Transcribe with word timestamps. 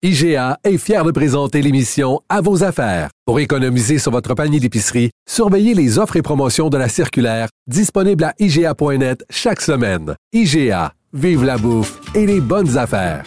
IGA 0.00 0.58
est 0.62 0.78
fier 0.78 1.04
de 1.04 1.10
présenter 1.10 1.60
l'émission 1.60 2.20
À 2.28 2.40
vos 2.40 2.62
affaires. 2.62 3.10
Pour 3.26 3.40
économiser 3.40 3.98
sur 3.98 4.12
votre 4.12 4.32
panier 4.34 4.60
d'épicerie, 4.60 5.10
surveillez 5.28 5.74
les 5.74 5.98
offres 5.98 6.14
et 6.14 6.22
promotions 6.22 6.68
de 6.68 6.78
la 6.78 6.88
circulaire 6.88 7.48
disponible 7.66 8.22
à 8.22 8.32
IGA.net 8.38 9.24
chaque 9.28 9.60
semaine. 9.60 10.14
IGA, 10.32 10.92
vive 11.12 11.42
la 11.42 11.58
bouffe 11.58 11.98
et 12.14 12.26
les 12.26 12.40
bonnes 12.40 12.78
affaires. 12.78 13.24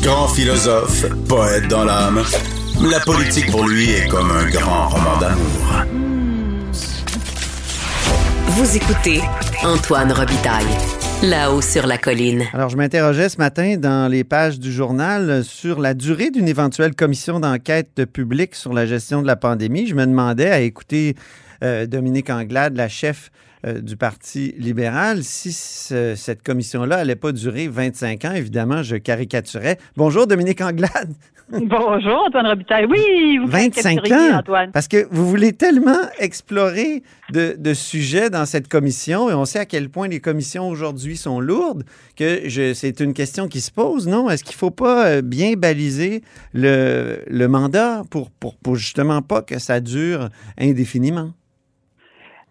Grand 0.00 0.28
philosophe, 0.28 1.04
poète 1.28 1.68
dans 1.68 1.84
l'âme, 1.84 2.22
la 2.80 3.00
politique 3.00 3.50
pour 3.50 3.68
lui 3.68 3.90
est 3.90 4.08
comme 4.08 4.30
un 4.30 4.48
grand 4.48 4.88
roman 4.88 5.18
d'amour. 5.20 5.84
Vous 8.46 8.76
écoutez 8.78 9.20
Antoine 9.62 10.10
Robitaille. 10.12 11.01
Là-haut 11.22 11.60
sur 11.60 11.86
la 11.86 11.98
colline. 11.98 12.42
Alors, 12.52 12.68
je 12.68 12.76
m'interrogeais 12.76 13.28
ce 13.28 13.38
matin 13.38 13.76
dans 13.76 14.10
les 14.10 14.24
pages 14.24 14.58
du 14.58 14.72
journal 14.72 15.44
sur 15.44 15.78
la 15.78 15.94
durée 15.94 16.32
d'une 16.32 16.48
éventuelle 16.48 16.96
commission 16.96 17.38
d'enquête 17.38 18.04
publique 18.06 18.56
sur 18.56 18.72
la 18.72 18.86
gestion 18.86 19.22
de 19.22 19.28
la 19.28 19.36
pandémie. 19.36 19.86
Je 19.86 19.94
me 19.94 20.04
demandais 20.04 20.50
à 20.50 20.58
écouter 20.58 21.14
euh, 21.62 21.86
Dominique 21.86 22.28
Anglade, 22.28 22.76
la 22.76 22.88
chef 22.88 23.30
euh, 23.64 23.80
du 23.80 23.96
Parti 23.96 24.54
libéral, 24.58 25.22
si 25.22 25.52
cette 25.52 26.42
commission-là 26.42 26.98
n'allait 26.98 27.16
pas 27.16 27.32
durer 27.32 27.68
25 27.68 28.24
ans. 28.24 28.32
Évidemment, 28.32 28.82
je 28.82 28.96
caricaturais. 28.96 29.78
Bonjour, 29.96 30.26
Dominique 30.26 30.60
Anglade. 30.60 31.12
Bonjour, 31.52 32.24
Antoine 32.26 32.46
Robitaille. 32.46 32.86
Oui, 32.86 33.38
vous 33.38 33.46
25 33.46 34.10
ans. 34.10 34.38
Antoine. 34.38 34.70
Parce 34.72 34.88
que 34.88 35.06
vous 35.10 35.28
voulez 35.28 35.52
tellement 35.52 35.98
explorer 36.18 37.02
de, 37.30 37.74
sujets 37.74 38.30
dans 38.30 38.46
cette 38.46 38.68
commission 38.68 39.28
et 39.28 39.34
on 39.34 39.44
sait 39.44 39.58
à 39.58 39.66
quel 39.66 39.90
point 39.90 40.08
les 40.08 40.20
commissions 40.20 40.68
aujourd'hui 40.68 41.16
sont 41.16 41.40
lourdes 41.40 41.84
que 42.16 42.48
c'est 42.74 43.00
une 43.00 43.12
question 43.12 43.48
qui 43.48 43.60
se 43.60 43.70
pose, 43.70 44.08
non? 44.08 44.30
Est-ce 44.30 44.44
qu'il 44.44 44.54
ne 44.54 44.58
faut 44.58 44.70
pas 44.70 45.06
euh, 45.06 45.22
bien 45.22 45.54
baliser 45.54 46.22
le, 46.54 47.22
le 47.26 47.48
mandat 47.48 48.02
pour, 48.10 48.30
pour, 48.30 48.56
pour 48.56 48.76
justement 48.76 49.20
pas 49.20 49.42
que 49.42 49.58
ça 49.58 49.80
dure 49.80 50.28
indéfiniment? 50.58 51.32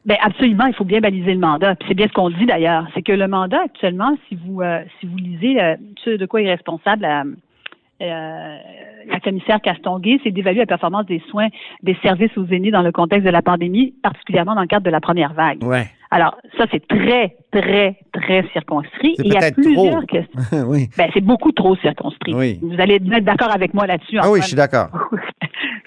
Bien, 0.05 0.17
absolument, 0.21 0.65
il 0.65 0.73
faut 0.73 0.83
bien 0.83 0.99
baliser 0.99 1.33
le 1.33 1.39
mandat. 1.39 1.75
c'est 1.87 1.93
bien 1.93 2.07
ce 2.07 2.13
qu'on 2.13 2.29
dit 2.29 2.45
d'ailleurs. 2.45 2.87
C'est 2.93 3.03
que 3.03 3.11
le 3.11 3.27
mandat 3.27 3.61
actuellement, 3.65 4.17
si 4.27 4.35
vous 4.35 4.61
euh, 4.61 4.81
si 4.99 5.05
vous 5.05 5.17
lisez 5.17 5.61
euh, 5.61 5.75
ce 6.03 6.11
de 6.11 6.25
quoi 6.25 6.41
est 6.41 6.49
responsable 6.49 7.05
euh, 8.01 8.57
la 9.07 9.19
commissaire 9.19 9.61
Castonguay, 9.61 10.19
c'est 10.23 10.31
d'évaluer 10.31 10.61
la 10.61 10.65
performance 10.65 11.05
des 11.05 11.21
soins 11.29 11.49
des 11.83 11.95
services 12.01 12.35
aux 12.37 12.45
aînés 12.47 12.71
dans 12.71 12.81
le 12.81 12.91
contexte 12.91 13.25
de 13.25 13.31
la 13.31 13.41
pandémie, 13.41 13.93
particulièrement 14.01 14.55
dans 14.55 14.61
le 14.61 14.67
cadre 14.67 14.85
de 14.85 14.89
la 14.89 15.01
première 15.01 15.33
vague. 15.33 15.63
Ouais. 15.63 15.87
Alors, 16.09 16.35
ça, 16.57 16.65
c'est 16.71 16.85
très, 16.87 17.37
très, 17.51 17.97
très 18.11 18.45
circonscrit. 18.51 19.15
Il 19.19 19.31
y 19.31 19.37
a 19.37 19.51
plusieurs 19.51 20.05
questions. 20.05 20.41
oui. 20.67 20.89
Ben, 20.97 21.09
c'est 21.13 21.21
beaucoup 21.21 21.51
trop 21.53 21.75
circonscrit. 21.77 22.33
Oui. 22.33 22.59
Vous 22.61 22.79
allez 22.79 22.95
être 22.95 23.23
d'accord 23.23 23.51
avec 23.51 23.73
moi 23.73 23.87
là-dessus. 23.87 24.17
Ah 24.19 24.29
oui, 24.29 24.41
je 24.41 24.47
suis 24.47 24.55
d'accord. 24.55 24.89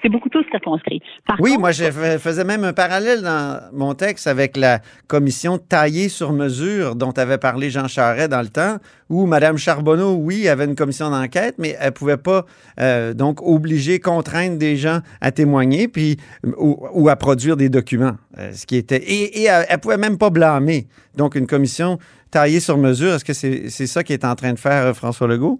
c'est 0.05 0.09
beaucoup 0.11 0.29
trop 0.29 0.41
circonscrit. 0.51 1.01
oui, 1.39 1.57
moi, 1.57 1.71
je 1.71 1.85
faisais 2.19 2.43
même 2.43 2.63
un 2.63 2.73
parallèle 2.73 3.23
dans 3.23 3.59
mon 3.73 3.95
texte 3.95 4.27
avec 4.27 4.55
la 4.55 4.79
commission 5.07 5.57
taillée 5.57 6.09
sur 6.09 6.31
mesure 6.31 6.95
dont 6.95 7.11
avait 7.11 7.39
parlé 7.39 7.71
Jean 7.71 7.87
Charest 7.87 8.29
dans 8.29 8.41
le 8.41 8.49
temps, 8.49 8.77
où 9.09 9.25
Mme 9.25 9.57
Charbonneau, 9.57 10.13
oui, 10.13 10.47
avait 10.47 10.65
une 10.65 10.75
commission 10.75 11.09
d'enquête, 11.09 11.55
mais 11.57 11.75
elle 11.79 11.87
ne 11.87 11.91
pouvait 11.91 12.17
pas, 12.17 12.45
euh, 12.79 13.15
donc, 13.15 13.41
obliger, 13.41 13.99
contraindre 13.99 14.57
des 14.57 14.77
gens 14.77 14.99
à 15.21 15.31
témoigner 15.31 15.87
puis, 15.87 16.17
ou, 16.57 17.09
à 17.09 17.15
produire 17.15 17.57
des 17.57 17.69
documents. 17.69 18.17
Euh, 18.37 18.51
ce 18.53 18.67
qui 18.67 18.75
était, 18.75 18.97
et, 18.97 19.41
et 19.41 19.45
elle 19.45 19.65
ne 19.71 19.77
pouvait 19.77 19.97
même 19.97 20.19
pas 20.19 20.29
blâmer. 20.29 20.87
Donc, 21.15 21.33
une 21.33 21.47
commission 21.47 21.97
taillée 22.29 22.59
sur 22.59 22.77
mesure, 22.77 23.15
est-ce 23.15 23.25
que 23.25 23.33
c'est 23.33 23.87
ça 23.87 24.03
qui 24.03 24.13
est 24.13 24.23
en 24.23 24.35
train 24.35 24.53
de 24.53 24.59
faire 24.59 24.85
euh, 24.85 24.93
François 24.93 25.27
Legault? 25.27 25.59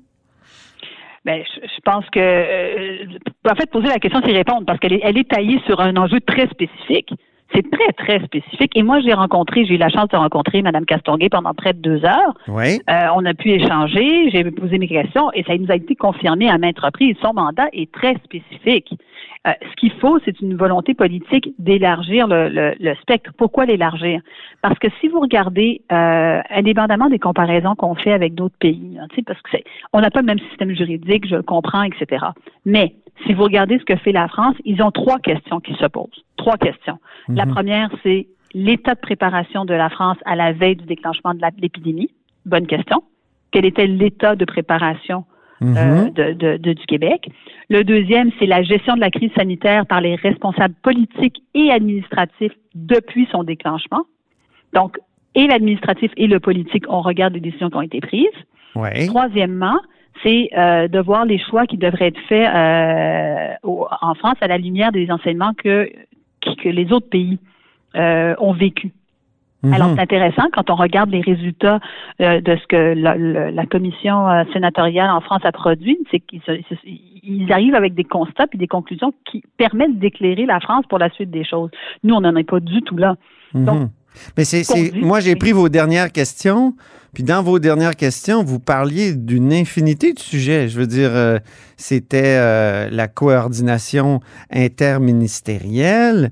Ben, 1.25 1.43
je, 1.43 1.81
pense 1.83 2.05
que, 2.11 2.19
euh, 2.19 3.05
en 3.49 3.55
fait, 3.55 3.69
poser 3.71 3.87
la 3.87 3.97
question, 3.97 4.21
c'est 4.23 4.31
répondre, 4.31 4.63
parce 4.65 4.79
qu'elle 4.79 4.93
est, 4.93 5.01
elle 5.03 5.17
est 5.17 5.27
taillée 5.27 5.59
sur 5.65 5.79
un 5.79 5.97
enjeu 5.97 6.19
très 6.21 6.47
spécifique. 6.47 7.11
C'est 7.53 7.69
très, 7.69 7.91
très 7.93 8.23
spécifique. 8.25 8.71
Et 8.75 8.83
moi, 8.83 8.99
j'ai 8.99 9.13
rencontré, 9.13 9.65
j'ai 9.65 9.75
eu 9.75 9.77
la 9.77 9.89
chance 9.89 10.07
de 10.09 10.17
rencontrer 10.17 10.61
Mme 10.61 10.85
Castonguay 10.85 11.29
pendant 11.29 11.53
près 11.53 11.73
de 11.73 11.79
deux 11.79 12.05
heures. 12.05 12.33
Oui. 12.47 12.79
Euh, 12.89 13.07
on 13.15 13.25
a 13.25 13.33
pu 13.33 13.51
échanger, 13.51 14.29
j'ai 14.31 14.43
posé 14.51 14.77
mes 14.77 14.87
questions 14.87 15.31
et 15.33 15.43
ça 15.43 15.57
nous 15.57 15.71
a 15.71 15.75
été 15.75 15.95
confirmé 15.95 16.49
à 16.49 16.57
maintes 16.57 16.79
reprises. 16.79 17.15
Son 17.21 17.33
mandat 17.33 17.67
est 17.71 17.91
très 17.91 18.15
spécifique. 18.23 18.93
Euh, 19.45 19.51
ce 19.61 19.75
qu'il 19.75 19.91
faut, 19.99 20.17
c'est 20.25 20.39
une 20.41 20.55
volonté 20.55 20.93
politique 20.93 21.53
d'élargir 21.59 22.27
le, 22.27 22.73
le, 22.79 22.95
spectre. 22.95 23.31
Pourquoi 23.37 23.65
l'élargir? 23.65 24.21
Parce 24.61 24.77
que 24.79 24.87
si 24.99 25.07
vous 25.07 25.19
regardez, 25.19 25.81
euh, 25.91 26.41
indépendamment 26.49 27.09
des 27.09 27.19
comparaisons 27.19 27.75
qu'on 27.75 27.93
fait 27.95 28.13
avec 28.13 28.33
d'autres 28.33 28.57
pays, 28.59 28.97
hein, 28.99 29.07
parce 29.25 29.41
que 29.41 29.49
c'est, 29.51 29.63
on 29.93 30.01
n'a 30.01 30.09
pas 30.09 30.21
le 30.21 30.25
même 30.25 30.39
système 30.39 30.75
juridique, 30.75 31.27
je 31.27 31.35
le 31.35 31.43
comprends, 31.43 31.83
etc. 31.83 32.25
Mais 32.65 32.95
si 33.25 33.33
vous 33.33 33.43
regardez 33.43 33.77
ce 33.77 33.85
que 33.85 33.95
fait 33.97 34.11
la 34.11 34.27
France, 34.27 34.55
ils 34.65 34.81
ont 34.81 34.91
trois 34.91 35.19
questions 35.19 35.59
qui 35.59 35.75
se 35.75 35.85
posent. 35.85 36.23
Trois 36.37 36.57
questions. 36.57 36.97
La 37.29 37.45
mhm. 37.45 37.53
première, 37.53 37.89
c'est 38.03 38.27
l'état 38.53 38.95
de 38.95 38.99
préparation 38.99 39.65
de 39.65 39.73
la 39.73 39.89
France 39.89 40.17
à 40.25 40.35
la 40.35 40.53
veille 40.53 40.75
du 40.75 40.85
déclenchement 40.85 41.33
de 41.33 41.41
l'épidémie. 41.59 42.09
Bonne 42.45 42.65
question. 42.65 43.03
Quel 43.51 43.65
était 43.65 43.87
l'état 43.87 44.35
de 44.35 44.45
préparation 44.45 45.25
euh, 45.61 46.05
mhm. 46.05 46.11
de, 46.11 46.73
du 46.73 46.85
Québec. 46.85 47.29
Le 47.69 47.83
deuxième, 47.83 48.29
c'est 48.39 48.45
la 48.45 48.61
gestion 48.61 48.95
de 48.95 48.99
la 48.99 49.09
crise 49.09 49.31
sanitaire 49.35 49.85
par 49.85 50.01
les 50.01 50.15
responsables 50.15 50.75
politiques 50.83 51.41
et 51.53 51.71
administratifs 51.71 52.51
depuis 52.73 53.27
son 53.31 53.43
déclenchement. 53.43 54.03
Donc, 54.73 54.97
et 55.33 55.47
l'administratif 55.47 56.11
et 56.17 56.27
le 56.27 56.39
politique, 56.39 56.85
on 56.89 57.01
regarde 57.01 57.33
les 57.33 57.39
décisions 57.39 57.69
qui 57.69 57.77
ont 57.77 57.81
été 57.81 58.01
prises. 58.01 58.27
Troisièmement, 59.07 59.79
c'est 60.23 60.49
euh, 60.57 60.89
de 60.89 60.99
voir 60.99 61.25
les 61.25 61.39
choix 61.39 61.65
qui 61.65 61.77
devraient 61.77 62.07
être 62.07 62.19
faits 62.27 62.49
euh, 62.53 63.53
en 63.63 64.13
France 64.15 64.35
à 64.41 64.47
la 64.47 64.57
lumière 64.57 64.91
des 64.91 65.09
enseignements 65.09 65.53
que, 65.53 65.89
que 66.41 66.69
les 66.69 66.91
autres 66.91 67.09
pays 67.09 67.39
ont 67.95 68.51
vécu. 68.51 68.91
Alors, 69.71 69.89
mhm. 69.89 69.95
c'est 69.95 70.01
intéressant 70.01 70.43
quand 70.53 70.69
on 70.69 70.75
regarde 70.75 71.09
les 71.09 71.21
résultats 71.21 71.79
euh, 72.21 72.41
de 72.41 72.55
ce 72.55 72.67
que 72.67 72.93
la, 72.95 73.65
commission 73.65 74.29
euh, 74.29 74.43
sénatoriale 74.53 75.09
en 75.09 75.21
France 75.21 75.41
a 75.43 75.51
produit, 75.51 75.97
c'est 76.11 76.19
qu'ils 76.19 77.51
arrivent 77.51 77.75
avec 77.75 77.95
des 77.95 78.03
constats 78.03 78.45
et 78.53 78.57
des 78.57 78.67
conclusions 78.67 79.13
qui 79.29 79.43
permettent 79.57 79.97
d'éclairer 79.97 80.45
la 80.45 80.59
France 80.59 80.85
pour 80.87 80.99
la 80.99 81.09
suite 81.09 81.31
des 81.31 81.43
choses. 81.43 81.69
Nous, 82.03 82.13
on 82.13 82.21
n'en 82.21 82.35
est 82.35 82.43
pas 82.43 82.59
du 82.59 82.81
tout 82.81 82.97
là. 82.97 83.15
Mhm. 83.53 83.89
Mais 84.37 84.45
c'est, 84.45 84.63
moi, 84.95 85.19
j'ai 85.19 85.35
pris 85.35 85.51
vos 85.51 85.67
dernières 85.67 86.11
questions, 86.11 86.73
puis 87.13 87.23
dans 87.23 87.43
vos 87.43 87.59
dernières 87.59 87.97
questions, 87.97 88.43
vous 88.43 88.59
parliez 88.59 89.13
d'une 89.13 89.51
infinité 89.51 90.13
de 90.13 90.19
sujets. 90.19 90.69
Je 90.69 90.79
veux 90.79 90.87
dire, 90.87 91.09
euh, 91.13 91.37
c'était 91.75 92.37
la 92.89 93.07
coordination 93.09 94.21
interministérielle, 94.51 96.31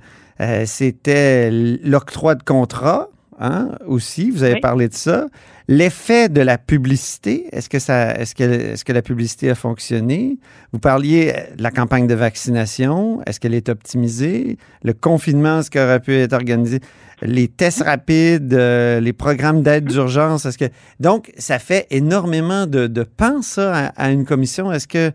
c'était 0.66 1.50
l'octroi 1.52 2.36
de 2.36 2.44
contrat, 2.44 3.10
Hein, 3.40 3.70
aussi. 3.86 4.30
Vous 4.30 4.44
avez 4.44 4.60
parlé 4.60 4.88
de 4.88 4.94
ça. 4.94 5.26
L'effet 5.68 6.30
de 6.30 6.42
la 6.42 6.58
publicité, 6.58 7.48
est-ce 7.52 7.70
que, 7.70 7.80
ça, 7.80 8.16
est-ce, 8.16 8.36
que, 8.36 8.44
est-ce 8.44 8.86
que 8.86 8.94
la 8.94 9.02
publicité 9.02 9.50
a 9.50 9.56
fonctionné? 9.56 10.38
Vous 10.72 10.80
parliez 10.80 11.34
de 11.58 11.64
la 11.64 11.72
campagne 11.72 12.06
de 12.06 12.14
vaccination. 12.14 13.22
Est-ce 13.26 13.40
qu'elle 13.40 13.54
est 13.54 13.70
optimisée? 13.70 14.58
Le 14.84 14.94
confinement, 14.94 15.60
est-ce 15.60 15.72
qu'il 15.72 15.82
aurait 15.82 16.00
pu 16.00 16.16
être 16.16 16.34
organisé? 16.34 16.80
Les 17.22 17.48
tests 17.48 17.84
rapides, 17.84 18.54
euh, 18.54 19.00
les 19.00 19.14
programmes 19.14 19.62
d'aide 19.62 19.86
d'urgence. 19.86 20.46
Est-ce 20.46 20.58
que... 20.58 20.70
Donc, 21.00 21.32
ça 21.38 21.60
fait 21.60 21.88
énormément 21.92 22.68
de, 22.68 22.88
de 22.88 23.08
ça, 23.42 23.88
à, 23.96 24.12
une 24.12 24.26
commission. 24.26 24.72
Est-ce 24.72 24.88
que, 24.88 25.12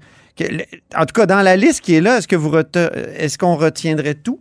en 0.97 1.05
tout 1.05 1.15
cas, 1.15 1.27
dans 1.27 1.43
la 1.43 1.57
liste 1.57 1.83
qui 1.83 1.95
est 1.95 2.01
là, 2.01 2.19
est-ce, 2.19 2.29
que 2.29 2.37
vous 2.37 2.53
est-ce 2.55 3.39
qu'on 3.39 3.57
retiendrait 3.57 4.15
tout? 4.15 4.39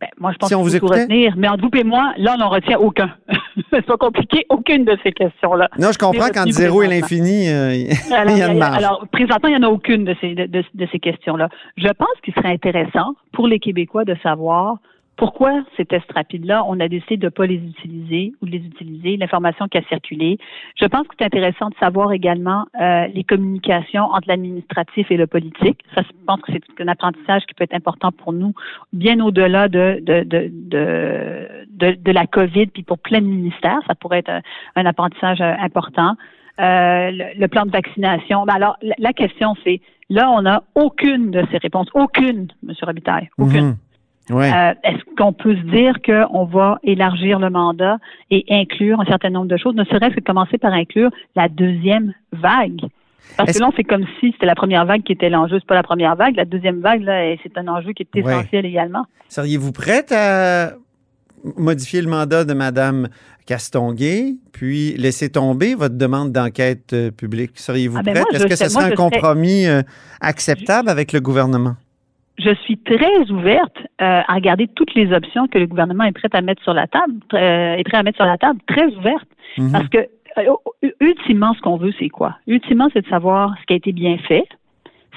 Ben, 0.00 0.08
moi, 0.18 0.32
je 0.32 0.36
pense 0.36 0.52
qu'on 0.52 0.64
qu'il 0.64 0.78
faut 0.78 0.88
retenir. 0.88 1.34
Mais 1.36 1.48
entre 1.48 1.62
vous 1.62 1.70
et 1.78 1.84
moi, 1.84 2.12
là, 2.18 2.34
on 2.36 2.38
n'en 2.38 2.50
retient 2.50 2.78
aucun. 2.78 3.10
c'est 3.70 3.86
pas 3.86 3.96
compliqué, 3.96 4.44
aucune 4.50 4.84
de 4.84 4.96
ces 5.02 5.12
questions-là. 5.12 5.70
Non, 5.78 5.90
je 5.92 5.98
comprends 5.98 6.28
qu'entre 6.28 6.50
zéro 6.50 6.82
et 6.82 6.88
l'infini, 6.88 7.48
euh, 7.48 7.74
il 7.74 7.86
y 7.86 8.42
a 8.42 8.48
une 8.52 8.58
marge. 8.58 8.76
Alors, 8.76 9.06
présentement, 9.10 9.48
il 9.48 9.58
n'y 9.58 9.64
en 9.64 9.68
a 9.68 9.70
aucune 9.70 10.04
de 10.04 10.14
ces, 10.20 10.34
de, 10.34 10.46
de 10.46 10.88
ces 10.92 10.98
questions-là. 10.98 11.48
Je 11.78 11.88
pense 11.88 12.08
qu'il 12.22 12.34
serait 12.34 12.52
intéressant 12.52 13.14
pour 13.32 13.48
les 13.48 13.58
Québécois 13.58 14.04
de 14.04 14.16
savoir 14.22 14.76
pourquoi 15.16 15.62
ces 15.76 15.84
tests 15.86 16.12
rapides-là, 16.12 16.64
on 16.66 16.78
a 16.78 16.88
décidé 16.88 17.16
de 17.16 17.24
ne 17.26 17.30
pas 17.30 17.46
les 17.46 17.56
utiliser 17.56 18.34
ou 18.40 18.46
de 18.46 18.50
les 18.50 18.58
utiliser, 18.64 19.16
l'information 19.16 19.66
qui 19.66 19.78
a 19.78 19.82
circulé. 19.88 20.38
Je 20.78 20.84
pense 20.86 21.06
que 21.08 21.14
c'est 21.18 21.24
intéressant 21.24 21.70
de 21.70 21.74
savoir 21.80 22.12
également 22.12 22.66
euh, 22.80 23.06
les 23.08 23.24
communications 23.24 24.04
entre 24.04 24.28
l'administratif 24.28 25.10
et 25.10 25.16
le 25.16 25.26
politique. 25.26 25.80
Ça, 25.94 26.02
je 26.02 26.08
pense 26.26 26.40
que 26.42 26.52
c'est 26.52 26.82
un 26.82 26.88
apprentissage 26.88 27.46
qui 27.46 27.54
peut 27.54 27.64
être 27.64 27.74
important 27.74 28.12
pour 28.12 28.34
nous, 28.34 28.52
bien 28.92 29.18
au-delà 29.20 29.68
de, 29.68 30.02
la 32.12 32.26
COVID, 32.26 32.66
puis 32.66 32.82
pour 32.82 32.98
plein 32.98 33.20
de 33.20 33.26
ministères. 33.26 33.80
Ça 33.86 33.94
pourrait 33.94 34.18
être 34.18 34.42
un, 34.76 34.86
apprentissage 34.86 35.40
euh, 35.40 35.54
important. 35.60 36.16
Euh, 36.58 37.10
le, 37.10 37.46
plan 37.48 37.66
de 37.66 37.70
vaccination. 37.70 38.44
Ben 38.46 38.54
alors, 38.54 38.78
la, 38.80 39.12
question, 39.12 39.54
c'est, 39.62 39.82
là, 40.08 40.30
on 40.30 40.42
n'a 40.42 40.62
aucune 40.74 41.30
de 41.30 41.44
ces 41.50 41.58
réponses. 41.58 41.88
Aucune, 41.92 42.48
M. 42.66 42.74
Robitaille. 42.82 43.28
Aucune. 43.36 43.76
Euh, 44.30 44.74
est-ce 44.82 45.14
qu'on 45.16 45.32
peut 45.32 45.54
se 45.54 45.62
dire 45.70 45.94
qu'on 46.04 46.44
va 46.44 46.78
élargir 46.82 47.38
le 47.38 47.50
mandat 47.50 47.98
et 48.30 48.44
inclure 48.50 49.00
un 49.00 49.04
certain 49.04 49.30
nombre 49.30 49.46
de 49.46 49.56
choses, 49.56 49.74
ne 49.74 49.84
serait-ce 49.84 50.16
que 50.16 50.20
commencer 50.20 50.58
par 50.58 50.72
inclure 50.72 51.10
la 51.36 51.48
deuxième 51.48 52.12
vague? 52.32 52.80
Parce 53.36 53.52
que 53.52 53.58
là, 53.58 53.68
on 53.68 53.72
fait 53.72 53.84
comme 53.84 54.04
si 54.20 54.32
c'était 54.32 54.46
la 54.46 54.54
première 54.54 54.86
vague 54.86 55.02
qui 55.02 55.12
était 55.12 55.28
l'enjeu. 55.28 55.58
C'est 55.58 55.66
pas 55.66 55.74
la 55.74 55.82
première 55.82 56.16
vague. 56.16 56.36
La 56.36 56.44
deuxième 56.44 56.80
vague, 56.80 57.02
là, 57.02 57.34
c'est 57.42 57.58
un 57.58 57.68
enjeu 57.68 57.92
qui 57.92 58.02
est 58.02 58.18
essentiel 58.18 58.64
également. 58.64 59.04
Seriez-vous 59.28 59.72
prête 59.72 60.12
à 60.12 60.72
modifier 61.56 62.02
le 62.02 62.08
mandat 62.08 62.44
de 62.44 62.54
Mme 62.54 63.08
Castonguay, 63.46 64.36
puis 64.52 64.94
laisser 64.96 65.28
tomber 65.28 65.74
votre 65.74 65.96
demande 65.96 66.32
d'enquête 66.32 66.92
euh, 66.92 67.10
publique? 67.10 67.52
Seriez-vous 67.54 67.98
ah, 67.98 68.02
ben 68.02 68.14
prête? 68.14 68.26
Est-ce 68.32 68.46
que 68.46 68.56
ce 68.56 68.68
serait 68.68 68.92
un 68.92 68.96
compromis 68.96 69.66
euh, 69.66 69.82
acceptable 70.20 70.88
avec 70.88 71.12
le 71.12 71.20
gouvernement? 71.20 71.76
Je 72.38 72.54
suis 72.54 72.78
très 72.78 73.30
ouverte 73.30 73.78
euh, 74.00 74.22
à 74.26 74.34
regarder 74.34 74.68
toutes 74.68 74.94
les 74.94 75.12
options 75.12 75.46
que 75.48 75.58
le 75.58 75.66
gouvernement 75.66 76.04
est 76.04 76.12
prêt 76.12 76.28
à 76.32 76.40
mettre 76.40 76.62
sur 76.62 76.74
la 76.74 76.86
table, 76.86 77.14
est 77.32 77.84
prêt 77.84 77.98
à 77.98 78.02
mettre 78.02 78.16
sur 78.16 78.26
la 78.26 78.38
table, 78.38 78.60
très 78.66 78.86
ouverte, 78.94 79.28
mhm. 79.58 79.72
parce 79.72 79.88
que 79.88 80.06
ultimement, 81.00 81.54
ce 81.54 81.60
qu'on 81.60 81.76
veut, 81.76 81.92
c'est 81.98 82.08
quoi? 82.08 82.36
Ultimement, 82.46 82.88
c'est 82.92 83.02
de 83.02 83.08
savoir 83.08 83.54
ce 83.60 83.66
qui 83.66 83.72
a 83.72 83.76
été 83.76 83.92
bien 83.92 84.18
fait, 84.18 84.44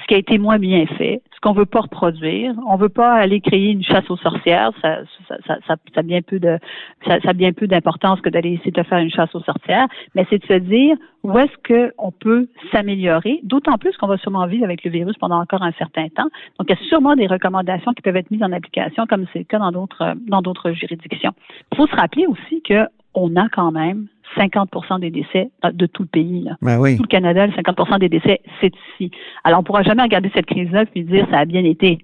ce 0.00 0.06
qui 0.06 0.14
a 0.14 0.18
été 0.18 0.38
moins 0.38 0.58
bien 0.58 0.86
fait, 0.86 1.22
ce 1.34 1.40
qu'on 1.40 1.52
veut 1.52 1.66
pas 1.66 1.80
reproduire. 1.80 2.54
On 2.66 2.76
veut 2.76 2.88
pas 2.88 3.12
aller 3.14 3.40
créer 3.40 3.70
une 3.70 3.82
chasse 3.82 4.08
aux 4.10 4.16
sorcières. 4.16 4.72
Ça, 4.80 4.98
ça, 5.46 5.56
ça, 5.66 5.76
ça, 5.94 6.00
a 6.00 6.02
bien 6.02 6.22
peu 6.22 6.38
de, 6.38 6.58
ça, 7.06 7.18
a 7.22 7.32
bien 7.32 7.52
peu 7.52 7.66
d'importance 7.66 8.20
que 8.20 8.28
d'aller 8.28 8.52
essayer 8.52 8.70
de 8.70 8.82
faire 8.82 8.98
une 8.98 9.10
chasse 9.10 9.34
aux 9.34 9.42
sorcières. 9.42 9.86
Mais 10.14 10.26
c'est 10.30 10.38
de 10.38 10.46
se 10.46 10.58
dire 10.58 10.96
où 11.22 11.38
est-ce 11.38 11.90
qu'on 11.94 12.12
peut 12.12 12.48
s'améliorer? 12.72 13.40
D'autant 13.42 13.78
plus 13.78 13.96
qu'on 13.96 14.06
va 14.06 14.16
sûrement 14.18 14.46
vivre 14.46 14.64
avec 14.64 14.84
le 14.84 14.90
virus 14.90 15.16
pendant 15.18 15.40
encore 15.40 15.62
un 15.62 15.72
certain 15.72 16.08
temps. 16.08 16.28
Donc, 16.58 16.68
il 16.68 16.70
y 16.70 16.72
a 16.72 16.88
sûrement 16.88 17.16
des 17.16 17.26
recommandations 17.26 17.92
qui 17.92 18.02
peuvent 18.02 18.16
être 18.16 18.30
mises 18.30 18.42
en 18.42 18.52
application, 18.52 19.06
comme 19.06 19.26
c'est 19.32 19.40
le 19.40 19.44
cas 19.44 19.58
dans 19.58 19.72
d'autres, 19.72 20.14
dans 20.26 20.42
d'autres 20.42 20.72
juridictions. 20.72 21.32
Il 21.72 21.76
faut 21.76 21.86
se 21.86 21.96
rappeler 21.96 22.26
aussi 22.26 22.62
que 22.62 22.86
on 23.14 23.34
a 23.36 23.48
quand 23.48 23.72
même 23.72 24.06
50% 24.36 25.00
des 25.00 25.10
décès 25.10 25.50
de 25.64 25.86
tout 25.86 26.02
le 26.02 26.08
pays. 26.08 26.42
Là. 26.42 26.56
Ben 26.62 26.78
tout 26.96 27.02
le 27.02 27.08
Canada, 27.08 27.48
50% 27.48 27.98
des 27.98 28.08
décès, 28.08 28.40
c'est 28.60 28.72
ici. 28.92 29.10
Alors, 29.42 29.58
on 29.58 29.62
ne 29.62 29.66
pourra 29.66 29.82
jamais 29.82 30.02
regarder 30.02 30.30
cette 30.34 30.46
crise-là 30.46 30.84
et 30.94 31.02
dire 31.02 31.26
ça 31.30 31.38
a 31.38 31.44
bien 31.44 31.64
été. 31.64 31.98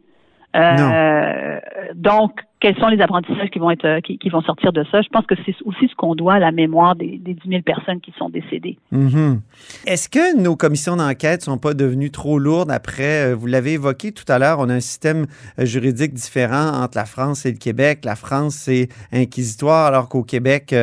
Euh, 0.57 1.61
donc, 1.95 2.41
quels 2.61 2.77
sont 2.77 2.89
les 2.89 3.01
apprentissages 3.01 3.51
qui 3.51 3.59
vont 3.59 3.71
être 3.71 3.85
euh, 3.85 4.01
qui, 4.01 4.29
vont 4.31 4.41
sortir 4.41 4.73
de 4.73 4.85
ça. 4.91 5.03
Je 5.03 5.09
pense 5.09 5.27
que 5.27 5.35
c'est 5.45 5.55
aussi 5.65 5.89
ce 5.89 5.95
qu'on 5.95 6.15
doit 6.15 6.35
à 6.35 6.39
la 6.39 6.53
mémoire 6.53 6.97
des, 6.97 7.19
des 7.19 7.35
10 7.35 7.49
000 7.49 7.63
personnes 7.63 8.01
qui 8.01 8.13
sont 8.19 8.31
décédées. 8.31 8.79
Mm-hmm. 8.93 9.39
Est-ce 9.87 10.09
que 10.09 10.37
nos 10.41 10.57
commissions 10.57 10.97
d'enquête 10.97 11.43
sont 11.43 11.59
pas 11.59 11.75
devenues 11.75 12.11
trop 12.11 12.39
lourdes 12.39 12.71
après, 12.71 13.33
euh, 13.33 13.35
vous 13.35 13.47
l'avez 13.47 13.75
évoqué 13.75 14.13
tout 14.13 14.25
à 14.29 14.39
l'heure, 14.39 14.59
on 14.59 14.71
a 14.71 14.75
un 14.75 14.81
système 14.81 15.27
euh, 15.59 15.67
juridique 15.67 16.15
différent 16.15 16.83
entre 16.83 16.97
la 16.97 17.05
France 17.05 17.45
et 17.45 17.53
le 17.53 17.59
Québec. 17.59 18.05
La 18.05 18.17
France, 18.17 18.55
c'est 18.55 18.89
inquisitoire, 19.13 19.87
alors 19.87 20.09
qu'au 20.09 20.23
Québec, 20.23 20.75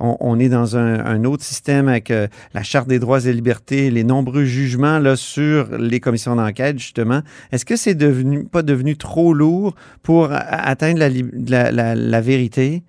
on, 0.00 0.38
est 0.38 0.48
dans 0.48 0.76
un, 0.76 1.24
autre 1.24 1.42
système 1.42 1.88
avec 1.88 2.10
la 2.10 2.62
Charte 2.62 2.88
des 2.88 2.98
droits 2.98 3.24
et 3.26 3.32
libertés, 3.32 3.90
les 3.90 4.04
nombreux 4.04 4.44
jugements 4.44 4.98
là, 4.98 5.16
sur 5.16 5.76
les 5.78 6.00
commissions 6.00 6.36
d'enquête, 6.36 6.78
justement. 6.78 7.20
Est-ce 7.52 7.64
que 7.64 7.76
c'est 7.76 7.94
devenu 7.94 8.44
pas 8.44 8.62
devenu 8.62 8.96
trop 8.96 9.34
lourd 9.34 9.74
pour 10.02 10.28
atteindre 10.30 10.98
la, 10.98 11.08
la, 11.32 11.94
la, 11.94 12.20
vérité? 12.20 12.82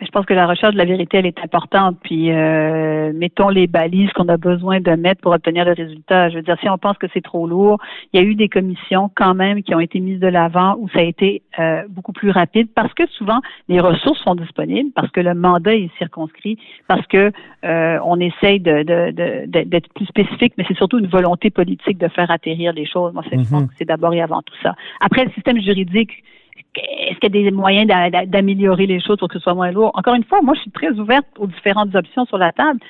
Je 0.00 0.08
pense 0.08 0.26
que 0.26 0.34
la 0.34 0.46
recherche 0.46 0.74
de 0.74 0.78
la 0.78 0.84
vérité, 0.84 1.16
elle 1.16 1.26
est 1.26 1.40
importante. 1.40 1.96
Puis 2.02 2.30
euh, 2.30 3.12
mettons 3.14 3.48
les 3.48 3.66
balises 3.66 4.12
qu'on 4.12 4.28
a 4.28 4.36
besoin 4.36 4.80
de 4.80 4.90
mettre 4.90 5.22
pour 5.22 5.32
obtenir 5.32 5.64
le 5.64 5.72
résultat. 5.72 6.28
Je 6.28 6.36
veux 6.36 6.42
dire, 6.42 6.56
si 6.60 6.68
on 6.68 6.76
pense 6.76 6.98
que 6.98 7.06
c'est 7.14 7.22
trop 7.22 7.46
lourd, 7.46 7.78
il 8.12 8.20
y 8.20 8.22
a 8.22 8.26
eu 8.26 8.34
des 8.34 8.50
commissions 8.50 9.10
quand 9.14 9.34
même 9.34 9.62
qui 9.62 9.74
ont 9.74 9.80
été 9.80 10.00
mises 10.00 10.20
de 10.20 10.26
l'avant 10.26 10.76
où 10.78 10.88
ça 10.90 10.98
a 10.98 11.02
été 11.02 11.42
euh, 11.58 11.82
beaucoup 11.88 12.12
plus 12.12 12.30
rapide 12.30 12.68
parce 12.74 12.92
que 12.92 13.06
souvent 13.08 13.40
les 13.68 13.80
ressources 13.80 14.20
sont 14.22 14.34
disponibles, 14.34 14.90
parce 14.94 15.10
que 15.10 15.20
le 15.20 15.34
mandat 15.34 15.74
est 15.74 15.90
circonscrit, 15.96 16.58
parce 16.88 17.06
que 17.06 17.32
euh, 17.64 17.98
on 18.04 18.20
essaye 18.20 18.60
de, 18.60 18.82
d'être 19.46 19.88
plus 19.94 20.06
spécifique, 20.06 20.52
mais 20.58 20.64
c'est 20.68 20.76
surtout 20.76 20.98
une 20.98 21.06
volonté 21.06 21.48
politique 21.48 21.96
de 21.96 22.08
faire 22.08 22.30
atterrir 22.30 22.74
les 22.74 22.86
choses. 22.86 23.14
Moi, 23.14 23.22
c'est, 23.30 23.42
je 23.42 23.48
pense 23.48 23.62
mm-hmm. 23.62 23.68
que 23.68 23.74
c'est 23.78 23.86
d'abord 23.86 24.12
et 24.12 24.20
avant 24.20 24.42
tout 24.42 24.54
ça. 24.62 24.74
Après, 25.00 25.24
le 25.24 25.30
système 25.30 25.58
juridique 25.60 26.22
est-ce 26.76 27.18
qu'il 27.18 27.34
y 27.34 27.46
a 27.46 27.50
des 27.50 27.56
moyens 27.56 27.90
d'améliorer 28.26 28.86
les 28.86 29.00
choses 29.00 29.18
pour 29.18 29.28
que 29.28 29.34
ce 29.34 29.40
soit 29.40 29.54
moins 29.54 29.70
lourd? 29.70 29.90
Encore 29.94 30.14
une 30.14 30.24
fois, 30.24 30.40
moi, 30.42 30.54
je 30.54 30.60
suis 30.60 30.70
très 30.70 30.90
ouverte 30.90 31.26
aux 31.38 31.46
différentes 31.46 31.94
options 31.94 32.24
sur 32.26 32.38
la 32.38 32.52
table. 32.52 32.80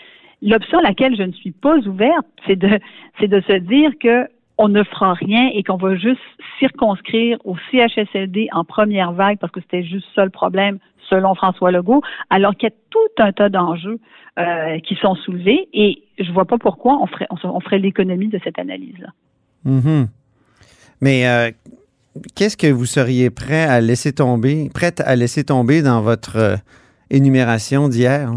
L'option 0.42 0.78
à 0.78 0.82
laquelle 0.82 1.16
je 1.16 1.22
ne 1.22 1.32
suis 1.32 1.52
pas 1.52 1.76
ouverte, 1.78 2.26
c'est 2.46 2.56
de, 2.56 2.78
c'est 3.18 3.28
de 3.28 3.40
se 3.42 3.54
dire 3.54 3.92
que 4.00 4.28
on 4.58 4.68
ne 4.68 4.82
fera 4.84 5.12
rien 5.12 5.50
et 5.52 5.62
qu'on 5.62 5.76
va 5.76 5.96
juste 5.96 6.20
circonscrire 6.58 7.38
au 7.44 7.56
CHSLD 7.70 8.48
en 8.52 8.64
première 8.64 9.12
vague 9.12 9.38
parce 9.38 9.52
que 9.52 9.60
c'était 9.60 9.84
juste 9.84 10.06
ça 10.14 10.24
le 10.24 10.30
problème 10.30 10.78
selon 11.10 11.34
François 11.34 11.70
Legault, 11.70 12.02
alors 12.30 12.54
qu'il 12.56 12.68
y 12.68 12.72
a 12.72 12.74
tout 12.90 13.22
un 13.22 13.32
tas 13.32 13.48
d'enjeux 13.48 13.98
euh, 14.38 14.78
qui 14.80 14.96
sont 14.96 15.14
soulevés 15.14 15.68
et 15.72 16.02
je 16.18 16.32
vois 16.32 16.46
pas 16.46 16.58
pourquoi 16.58 16.98
on 17.00 17.06
ferait, 17.06 17.26
on, 17.30 17.60
ferait 17.60 17.78
l'économie 17.78 18.28
de 18.28 18.40
cette 18.42 18.58
analyse-là. 18.58 19.08
Mm-hmm. 19.66 20.08
Mais 21.00 21.28
euh, 21.28 21.50
qu'est-ce 22.34 22.56
que 22.56 22.66
vous 22.66 22.86
seriez 22.86 23.30
prêt 23.30 23.64
à 23.64 23.80
laisser 23.80 24.12
tomber, 24.12 24.70
prête 24.72 25.00
à 25.00 25.16
laisser 25.16 25.44
tomber 25.44 25.82
dans 25.82 26.00
votre 26.00 26.36
euh, 26.36 26.56
énumération 27.10 27.88
d'hier? 27.88 28.30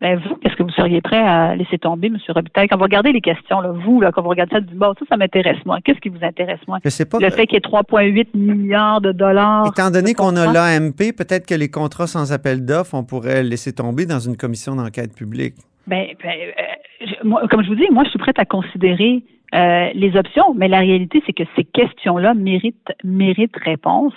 Ben 0.00 0.16
vous, 0.20 0.36
qu'est-ce 0.36 0.54
que 0.54 0.62
vous 0.62 0.70
seriez 0.70 1.00
prêt 1.00 1.18
à 1.18 1.56
laisser 1.56 1.76
tomber, 1.76 2.06
M. 2.06 2.18
Robitaille? 2.28 2.68
Quand 2.68 2.76
vous 2.76 2.84
regardez 2.84 3.10
les 3.10 3.20
questions, 3.20 3.60
là, 3.60 3.72
vous, 3.72 4.00
là, 4.00 4.12
quand 4.12 4.22
vous 4.22 4.28
regardez 4.28 4.54
ça 4.54 4.60
du 4.60 4.74
bord, 4.76 4.94
ça, 4.96 5.04
ça 5.08 5.16
m'intéresse 5.16 5.58
moi. 5.66 5.78
Qu'est-ce 5.84 5.98
qui 5.98 6.08
vous 6.08 6.22
intéresse 6.22 6.60
moi? 6.68 6.78
Je 6.84 6.88
sais 6.88 7.04
pas. 7.04 7.18
Le 7.18 7.30
fait 7.30 7.46
qu'il 7.46 7.54
y 7.54 7.56
ait 7.56 7.68
3,8 7.68 8.28
milliards 8.34 9.00
de 9.00 9.10
dollars. 9.10 9.66
Étant 9.66 9.90
donné 9.90 10.14
qu'on 10.14 10.36
a 10.36 10.52
l'AMP, 10.52 11.12
peut-être 11.16 11.46
que 11.46 11.54
les 11.54 11.68
contrats 11.68 12.06
sans 12.06 12.32
appel 12.32 12.64
d'offres, 12.64 12.94
on 12.94 13.02
pourrait 13.02 13.42
laisser 13.42 13.72
tomber 13.72 14.06
dans 14.06 14.20
une 14.20 14.36
commission 14.36 14.76
d'enquête 14.76 15.14
publique. 15.16 15.54
Ben, 15.88 16.06
ben 16.22 16.30
euh, 16.30 17.06
moi, 17.24 17.42
comme 17.50 17.64
je 17.64 17.68
vous 17.68 17.74
dis, 17.74 17.86
moi, 17.90 18.04
je 18.04 18.10
suis 18.10 18.18
prête 18.20 18.38
à 18.38 18.44
considérer 18.44 19.24
euh, 19.54 19.90
les 19.94 20.16
options, 20.16 20.54
mais 20.54 20.68
la 20.68 20.80
réalité, 20.80 21.22
c'est 21.26 21.32
que 21.32 21.44
ces 21.56 21.64
questions-là 21.64 22.34
méritent, 22.34 22.92
méritent 23.04 23.56
réponse. 23.56 24.12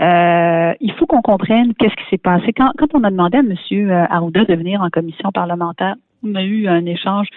Euh, 0.00 0.72
il 0.80 0.92
faut 0.92 1.06
qu'on 1.06 1.20
comprenne 1.20 1.74
qu'est-ce 1.74 1.94
qui 1.94 2.04
s'est 2.10 2.18
passé. 2.18 2.52
Quand, 2.52 2.72
quand 2.78 2.94
on 2.94 3.04
a 3.04 3.10
demandé 3.10 3.38
à 3.38 3.40
M. 3.40 3.54
Euh, 3.72 4.06
Arruda 4.08 4.44
de 4.44 4.54
venir 4.54 4.80
en 4.80 4.88
commission 4.88 5.30
parlementaire, 5.30 5.94
on 6.24 6.34
a 6.34 6.42
eu 6.42 6.66
un 6.66 6.86
échange 6.86 7.28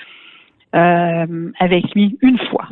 euh, 0.75 1.51
avec 1.59 1.93
lui 1.93 2.17
une 2.21 2.37
fois. 2.37 2.69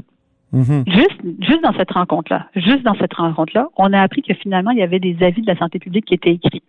Mm-hmm. 0.54 0.90
Juste, 0.90 1.22
juste 1.42 1.64
dans 1.64 1.74
cette 1.74 1.92
rencontre-là, 1.92 2.48
juste 2.56 2.84
dans 2.84 2.94
cette 2.96 3.14
rencontre-là, 3.14 3.68
on 3.76 3.92
a 3.92 4.00
appris 4.00 4.22
que 4.22 4.34
finalement, 4.36 4.72
il 4.72 4.78
y 4.78 4.84
avait 4.84 5.00
des 5.00 5.18
avis 5.22 5.42
de 5.42 5.48
la 5.48 5.58
santé 5.58 5.80
publique 5.80 6.06
qui 6.06 6.14
étaient 6.14 6.32
écrits. 6.32 6.64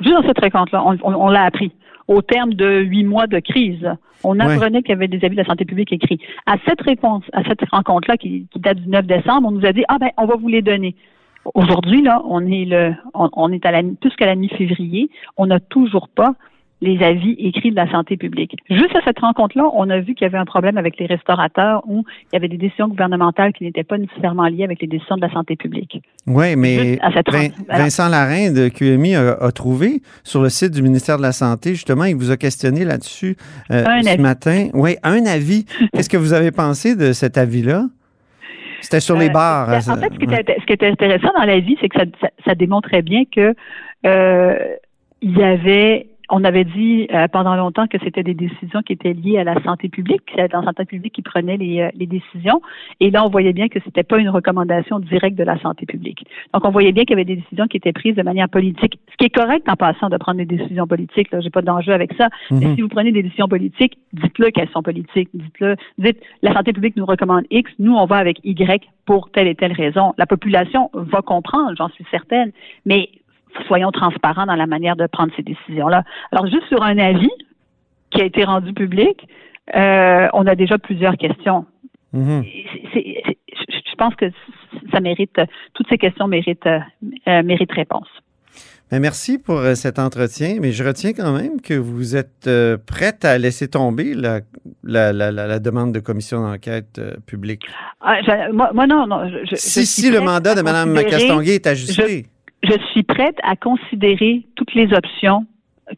Juste 0.00 0.14
dans 0.14 0.26
cette 0.26 0.40
rencontre-là, 0.40 0.84
on, 0.84 0.98
on 1.02 1.28
l'a 1.28 1.44
appris 1.44 1.72
au 2.10 2.22
terme 2.22 2.54
de 2.54 2.80
huit 2.80 3.04
mois 3.04 3.28
de 3.28 3.38
crise. 3.38 3.88
On 4.24 4.38
apprenait 4.40 4.82
qu'il 4.82 4.90
y 4.90 4.94
avait 4.94 5.08
des 5.08 5.24
avis 5.24 5.36
de 5.36 5.40
la 5.40 5.46
santé 5.46 5.64
publique 5.64 5.92
écrits. 5.92 6.20
À 6.44 6.56
cette 6.66 6.80
réponse, 6.82 7.22
à 7.32 7.44
cette 7.44 7.64
rencontre-là 7.70 8.16
qui, 8.16 8.46
date 8.56 8.78
du 8.78 8.88
9 8.88 9.06
décembre, 9.06 9.48
on 9.48 9.52
nous 9.52 9.64
a 9.64 9.72
dit 9.72 9.84
ah 9.88 9.98
ben 9.98 10.10
on 10.18 10.26
va 10.26 10.34
vous 10.36 10.48
les 10.48 10.60
donner. 10.60 10.96
Aujourd'hui 11.54 12.02
là, 12.02 12.20
on 12.26 12.44
est 12.46 12.64
le, 12.64 12.94
on, 13.14 13.52
est 13.52 13.64
à 13.64 13.70
la 13.70 13.82
plus 14.00 14.10
qu'à 14.16 14.26
la 14.26 14.34
mi-février, 14.34 15.08
on 15.36 15.46
n'a 15.46 15.60
toujours 15.60 16.08
pas 16.08 16.34
les 16.82 17.02
avis 17.04 17.36
écrits 17.38 17.70
de 17.70 17.76
la 17.76 17.90
santé 17.90 18.16
publique. 18.16 18.56
Juste 18.70 18.96
à 18.96 19.00
cette 19.04 19.18
rencontre-là, 19.18 19.64
on 19.74 19.90
a 19.90 20.00
vu 20.00 20.14
qu'il 20.14 20.24
y 20.24 20.26
avait 20.26 20.38
un 20.38 20.46
problème 20.46 20.78
avec 20.78 20.98
les 20.98 21.06
restaurateurs 21.06 21.82
où 21.86 22.04
il 22.24 22.34
y 22.34 22.36
avait 22.36 22.48
des 22.48 22.56
décisions 22.56 22.88
gouvernementales 22.88 23.52
qui 23.52 23.64
n'étaient 23.64 23.84
pas 23.84 23.98
nécessairement 23.98 24.46
liées 24.46 24.64
avec 24.64 24.80
les 24.80 24.86
décisions 24.86 25.16
de 25.16 25.20
la 25.20 25.30
santé 25.30 25.56
publique. 25.56 26.00
Oui, 26.26 26.56
mais 26.56 26.98
Vincent 27.68 28.08
Larrain 28.08 28.50
de 28.52 28.68
QMI 28.68 29.14
a, 29.14 29.52
trouvé 29.52 30.00
sur 30.22 30.42
le 30.42 30.48
site 30.48 30.72
du 30.72 30.82
ministère 30.82 31.18
de 31.18 31.22
la 31.22 31.32
Santé, 31.32 31.70
justement, 31.70 32.04
il 32.04 32.16
vous 32.16 32.30
a 32.30 32.36
questionné 32.36 32.84
là-dessus 32.84 33.36
euh, 33.70 33.84
ce 34.02 34.20
matin. 34.20 34.68
Oui, 34.72 34.96
un 35.02 35.26
avis. 35.26 35.66
Qu'est-ce 35.92 36.08
que 36.08 36.16
vous 36.16 36.32
avez 36.32 36.50
pensé 36.50 36.96
de 36.96 37.12
cet 37.12 37.36
avis-là? 37.36 37.84
C'était 38.80 39.00
sur 39.00 39.16
les 39.16 39.28
euh, 39.28 39.32
bars. 39.32 39.68
en 39.68 39.96
fait, 39.96 40.12
ce 40.12 40.64
qui, 40.66 40.72
était, 40.72 40.88
intéressant 40.88 41.30
dans 41.36 41.44
l'avis, 41.44 41.76
c'est 41.80 41.88
que 41.88 41.98
ça, 42.46 42.54
démontrait 42.54 43.02
bien 43.02 43.24
que 43.24 43.54
euh, 44.06 44.58
il 45.20 45.36
y 45.36 45.42
avait 45.42 46.06
on 46.30 46.44
avait 46.44 46.64
dit 46.64 47.08
euh, 47.12 47.26
pendant 47.28 47.56
longtemps 47.56 47.86
que 47.86 47.98
c'était 48.02 48.22
des 48.22 48.34
décisions 48.34 48.82
qui 48.82 48.92
étaient 48.92 49.12
liées 49.12 49.38
à 49.38 49.44
la 49.44 49.60
santé 49.62 49.88
publique, 49.88 50.22
c'est 50.34 50.52
la 50.52 50.62
santé 50.62 50.84
publique 50.84 51.14
qui 51.14 51.22
prenait 51.22 51.56
les, 51.56 51.80
euh, 51.80 51.90
les, 51.94 52.06
décisions. 52.06 52.62
Et 53.00 53.10
là, 53.10 53.24
on 53.24 53.28
voyait 53.28 53.52
bien 53.52 53.68
que 53.68 53.78
c'était 53.84 54.02
pas 54.02 54.18
une 54.18 54.28
recommandation 54.28 55.00
directe 55.00 55.36
de 55.36 55.44
la 55.44 55.58
santé 55.60 55.86
publique. 55.86 56.24
Donc, 56.54 56.64
on 56.64 56.70
voyait 56.70 56.92
bien 56.92 57.04
qu'il 57.04 57.16
y 57.16 57.20
avait 57.20 57.24
des 57.24 57.36
décisions 57.36 57.66
qui 57.66 57.76
étaient 57.76 57.92
prises 57.92 58.14
de 58.14 58.22
manière 58.22 58.48
politique, 58.48 58.98
ce 59.10 59.16
qui 59.16 59.24
est 59.26 59.34
correct 59.34 59.68
en 59.68 59.76
passant 59.76 60.08
de 60.08 60.16
prendre 60.16 60.38
des 60.38 60.46
décisions 60.46 60.86
politiques. 60.86 61.30
Là, 61.32 61.40
j'ai 61.40 61.50
pas 61.50 61.62
d'enjeu 61.62 61.92
avec 61.92 62.12
ça. 62.14 62.28
Mais 62.50 62.66
mhm. 62.66 62.76
si 62.76 62.82
vous 62.82 62.88
prenez 62.88 63.12
des 63.12 63.22
décisions 63.22 63.48
politiques, 63.48 63.98
dites-le 64.12 64.50
qu'elles 64.50 64.70
sont 64.70 64.82
politiques. 64.82 65.30
Dites-le. 65.34 65.76
Dites 65.98 66.20
la 66.42 66.54
santé 66.54 66.72
publique 66.72 66.96
nous 66.96 67.06
recommande 67.06 67.44
X, 67.50 67.70
nous 67.78 67.94
on 67.94 68.06
va 68.06 68.16
avec 68.16 68.38
Y 68.44 68.88
pour 69.04 69.30
telle 69.30 69.48
et 69.48 69.54
telle 69.54 69.72
raison. 69.72 70.14
La 70.18 70.26
population 70.26 70.90
va 70.94 71.22
comprendre, 71.22 71.74
j'en 71.76 71.88
suis 71.88 72.04
certaine. 72.10 72.52
Mais 72.86 73.08
soyons 73.66 73.90
transparents 73.90 74.46
dans 74.46 74.56
la 74.56 74.66
manière 74.66 74.96
de 74.96 75.06
prendre 75.06 75.32
ces 75.36 75.42
décisions-là. 75.42 76.04
Alors, 76.32 76.46
juste 76.46 76.66
sur 76.68 76.82
un 76.82 76.98
avis 76.98 77.30
qui 78.10 78.22
a 78.22 78.24
été 78.24 78.44
rendu 78.44 78.72
public, 78.72 79.26
euh, 79.74 80.28
on 80.32 80.46
a 80.46 80.54
déjà 80.54 80.78
plusieurs 80.78 81.16
questions. 81.16 81.66
Mm-hmm. 82.14 82.42
je 82.94 83.94
pense 83.96 84.16
que 84.16 84.26
ça 84.92 85.00
mérite, 85.00 85.40
toutes 85.74 85.88
ces 85.88 85.98
questions 85.98 86.26
méritent, 86.26 86.68
méritent 87.26 87.72
réponse. 87.72 88.08
Merci 88.98 89.38
pour 89.38 89.58
euh, 89.58 89.74
cet 89.76 90.00
entretien, 90.00 90.56
mais 90.60 90.72
je 90.72 90.82
retiens 90.82 91.12
quand 91.12 91.32
même 91.32 91.60
que 91.60 91.74
vous 91.74 92.16
êtes 92.16 92.48
euh, 92.48 92.76
prête 92.76 93.24
à 93.24 93.38
laisser 93.38 93.68
tomber 93.68 94.14
la, 94.14 94.40
la, 94.82 95.58
demande 95.60 95.92
de 95.92 96.00
commission 96.00 96.42
d'enquête 96.42 96.98
euh, 96.98 97.14
publique. 97.24 97.66
Ah, 98.00 98.18
moi, 98.52 98.86
non, 98.88 99.06
non. 99.06 99.30
si 99.52 99.86
si 99.86 100.10
le 100.10 100.20
mandat 100.20 100.56
de 100.56 100.62
Mme 100.62 101.04
Castonguay 101.04 101.54
est 101.54 101.66
ajusté. 101.68 102.26
Je, 102.62 102.78
suis 102.92 103.02
prête 103.02 103.38
à 103.42 103.56
considérer 103.56 104.46
toutes 104.54 104.74
les 104.74 104.92
options 104.92 105.46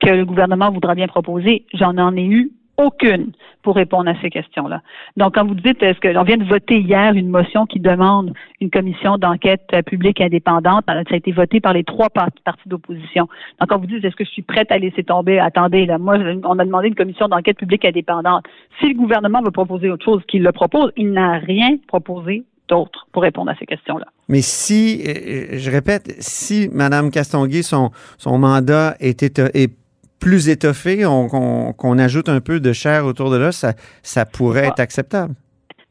que 0.00 0.10
le 0.10 0.24
gouvernement 0.24 0.70
voudra 0.70 0.94
bien 0.94 1.06
proposer. 1.06 1.64
J'en 1.74 1.96
en 1.98 2.16
ai 2.16 2.24
eu 2.24 2.52
aucune 2.78 3.32
pour 3.62 3.76
répondre 3.76 4.08
à 4.08 4.14
ces 4.20 4.30
questions-là. 4.30 4.80
Donc, 5.16 5.34
quand 5.34 5.46
vous 5.46 5.54
dites, 5.54 5.82
est-ce 5.82 6.00
qu'on 6.00 6.22
vient 6.24 6.36
de 6.36 6.44
voter 6.44 6.80
hier 6.80 7.12
une 7.14 7.28
motion 7.28 7.66
qui 7.66 7.78
demande 7.78 8.32
une 8.60 8.70
commission 8.70 9.18
d'enquête 9.18 9.70
publique 9.86 10.20
indépendante, 10.20 10.84
ça 10.86 10.94
a 10.94 11.16
été 11.16 11.32
voté 11.32 11.60
par 11.60 11.72
les 11.72 11.84
trois 11.84 12.08
partis 12.08 12.68
d'opposition. 12.68 13.28
Donc, 13.60 13.68
quand 13.68 13.78
vous 13.78 13.86
dites, 13.86 14.04
est-ce 14.04 14.16
que 14.16 14.24
je 14.24 14.30
suis 14.30 14.42
prête 14.42 14.72
à 14.72 14.78
laisser 14.78 15.04
tomber, 15.04 15.38
attendez, 15.38 15.86
là, 15.86 15.98
moi, 15.98 16.16
on 16.44 16.58
a 16.58 16.64
demandé 16.64 16.88
une 16.88 16.94
commission 16.94 17.28
d'enquête 17.28 17.58
publique 17.58 17.84
indépendante. 17.84 18.44
Si 18.80 18.88
le 18.88 18.94
gouvernement 18.94 19.42
veut 19.42 19.50
proposer 19.50 19.90
autre 19.90 20.04
chose 20.04 20.22
qu'il 20.26 20.42
le 20.42 20.52
propose, 20.52 20.92
il 20.96 21.12
n'a 21.12 21.38
rien 21.38 21.76
proposé 21.86 22.44
d'autre 22.68 23.06
pour 23.12 23.22
répondre 23.22 23.50
à 23.50 23.54
ces 23.56 23.66
questions-là. 23.66 24.06
Mais 24.32 24.40
si, 24.40 25.04
euh, 25.06 25.58
je 25.58 25.70
répète, 25.70 26.16
si 26.20 26.70
Mme 26.72 27.10
Castonguay, 27.10 27.62
son, 27.62 27.90
son 28.16 28.38
mandat 28.38 28.96
est, 28.98 29.22
est 29.22 29.70
plus 30.18 30.48
étoffé, 30.48 31.02
qu'on 31.02 31.98
ajoute 31.98 32.30
un 32.30 32.40
peu 32.40 32.58
de 32.58 32.72
chair 32.72 33.04
autour 33.04 33.30
de 33.30 33.36
là, 33.36 33.52
ça, 33.52 33.74
ça 34.02 34.24
pourrait 34.24 34.68
être 34.68 34.80
acceptable. 34.80 35.34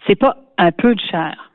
C'est 0.08 0.16
pas 0.16 0.38
un 0.58 0.72
peu 0.72 0.96
de 0.96 1.02
chair. 1.02 1.52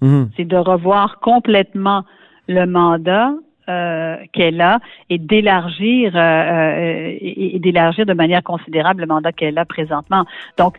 Mhm. 0.00 0.30
C'est 0.36 0.44
de 0.44 0.56
revoir 0.56 1.18
complètement 1.18 2.04
le 2.46 2.66
mandat 2.66 3.32
euh, 3.68 4.16
qu'elle 4.32 4.60
a 4.62 4.78
et 5.10 5.18
d'élargir 5.18 6.16
euh, 6.16 6.18
euh, 6.18 7.18
et, 7.20 7.58
d'élargir 7.58 8.06
de 8.06 8.14
manière 8.14 8.42
considérable 8.42 9.02
le 9.02 9.06
mandat 9.06 9.32
qu'elle 9.32 9.58
a 9.58 9.66
présentement. 9.66 10.24
Donc, 10.56 10.78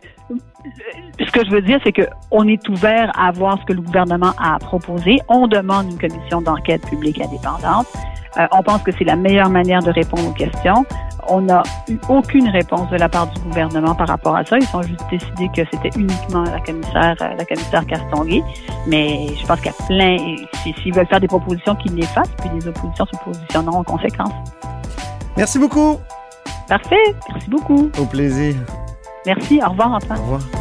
ce 1.18 1.30
que 1.30 1.44
je 1.44 1.50
veux 1.50 1.62
dire, 1.62 1.78
c'est 1.84 1.92
que 1.92 2.06
on 2.30 2.46
est 2.46 2.68
ouvert 2.68 3.10
à 3.18 3.30
voir 3.32 3.58
ce 3.60 3.64
que 3.66 3.72
le 3.72 3.82
gouvernement 3.82 4.32
a 4.38 4.58
proposé. 4.58 5.18
On 5.28 5.46
demande 5.46 5.90
une 5.90 5.98
commission 5.98 6.40
d'enquête 6.40 6.82
publique 6.86 7.20
indépendante. 7.20 7.86
on 8.52 8.62
pense 8.62 8.82
que 8.82 8.92
c'est 8.92 9.04
la 9.04 9.16
meilleure 9.16 9.50
manière 9.50 9.82
de 9.82 9.90
répondre 9.90 10.28
aux 10.28 10.32
questions 10.32 10.84
on 11.28 11.42
n'a 11.42 11.62
eu 11.88 11.98
aucune 12.08 12.48
réponse 12.48 12.90
de 12.90 12.96
la 12.96 13.08
part 13.08 13.28
du 13.28 13.40
gouvernement 13.40 13.94
par 13.94 14.08
rapport 14.08 14.36
à 14.36 14.44
ça. 14.44 14.58
Ils 14.58 14.76
ont 14.76 14.82
juste 14.82 15.04
décidé 15.10 15.48
que 15.54 15.62
c'était 15.72 15.96
uniquement 15.98 16.42
la 16.42 16.60
commissaire, 16.60 17.16
euh, 17.20 17.34
la 17.36 17.44
commissaire 17.44 17.86
Castonguay. 17.86 18.42
Mais 18.86 19.28
je 19.40 19.46
pense 19.46 19.60
qu'il 19.60 19.70
y 19.70 19.74
a 19.74 19.86
plein, 19.86 20.36
s'ils 20.82 20.94
veulent 20.94 21.06
faire 21.06 21.20
des 21.20 21.28
propositions, 21.28 21.74
qu'ils 21.76 21.94
les 21.94 22.06
fassent, 22.06 22.34
puis 22.38 22.50
les 22.54 22.66
oppositions 22.68 23.06
se 23.06 23.16
positionneront 23.24 23.78
en 23.78 23.84
conséquence. 23.84 24.32
Merci 25.36 25.58
beaucoup. 25.58 25.98
Parfait. 26.68 27.14
Merci 27.30 27.50
beaucoup. 27.50 27.90
Au 27.98 28.04
plaisir. 28.06 28.54
Merci. 29.26 29.60
Au 29.64 29.70
revoir, 29.70 29.92
Antoine. 29.92 30.18
Au 30.18 30.22
revoir. 30.22 30.59